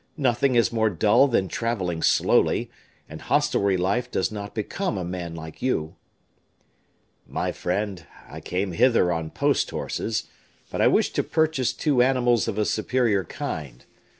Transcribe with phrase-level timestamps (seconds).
[0.17, 2.71] Nothing is more dull than traveling slowly;
[3.07, 5.95] and hostelry life does not become a man like you."
[7.27, 10.27] "My friend, I came hither on post horses;
[10.71, 13.85] but I wish to purchase two animals of a superior kind.